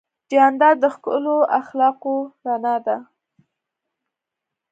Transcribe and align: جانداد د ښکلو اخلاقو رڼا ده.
جانداد 0.31 0.75
د 0.83 0.85
ښکلو 0.95 1.35
اخلاقو 1.59 2.15
رڼا 2.45 2.75
ده. 2.85 2.97